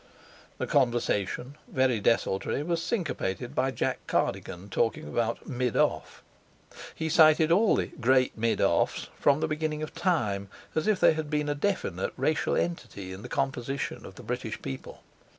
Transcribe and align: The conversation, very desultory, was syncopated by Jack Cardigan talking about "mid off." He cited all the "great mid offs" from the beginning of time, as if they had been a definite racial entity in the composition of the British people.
The 0.57 0.65
conversation, 0.65 1.57
very 1.67 1.99
desultory, 1.99 2.63
was 2.63 2.81
syncopated 2.81 3.53
by 3.53 3.69
Jack 3.69 3.99
Cardigan 4.07 4.67
talking 4.69 5.07
about 5.07 5.45
"mid 5.47 5.77
off." 5.77 6.23
He 6.95 7.07
cited 7.07 7.51
all 7.51 7.75
the 7.75 7.85
"great 7.89 8.35
mid 8.35 8.61
offs" 8.61 9.09
from 9.19 9.41
the 9.41 9.47
beginning 9.47 9.83
of 9.83 9.93
time, 9.93 10.49
as 10.73 10.87
if 10.87 10.99
they 10.99 11.13
had 11.13 11.29
been 11.29 11.49
a 11.49 11.53
definite 11.53 12.13
racial 12.17 12.55
entity 12.55 13.13
in 13.13 13.21
the 13.21 13.29
composition 13.29 14.03
of 14.03 14.15
the 14.15 14.23
British 14.23 14.59
people. 14.63 15.03